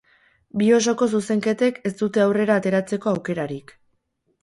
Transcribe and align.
Bi 0.61 0.69
osoko 0.77 1.09
zuzenketek 1.17 1.79
ez 1.91 1.93
dute 2.01 2.25
aurrera 2.25 2.59
ateratzeko 2.65 3.15
aukerarik. 3.17 3.79